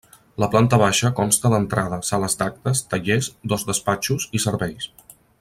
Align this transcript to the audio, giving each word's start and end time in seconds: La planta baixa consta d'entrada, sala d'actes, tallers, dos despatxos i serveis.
La 0.43 0.47
planta 0.53 0.77
baixa 0.83 1.11
consta 1.19 1.51
d'entrada, 1.53 1.99
sala 2.07 2.31
d'actes, 2.39 2.81
tallers, 2.95 3.31
dos 3.53 3.67
despatxos 3.71 4.27
i 4.41 4.43
serveis. 4.49 4.91